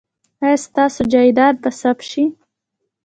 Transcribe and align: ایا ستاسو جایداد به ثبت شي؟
ایا 0.43 0.57
ستاسو 0.65 1.01
جایداد 1.13 1.55
به 1.63 1.69
ثبت 1.81 2.03
شي؟ 2.11 2.23